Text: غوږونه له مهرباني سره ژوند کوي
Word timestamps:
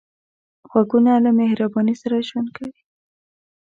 غوږونه 0.69 1.11
له 1.25 1.29
مهرباني 1.39 1.95
سره 2.01 2.25
ژوند 2.27 2.49
کوي 2.57 2.79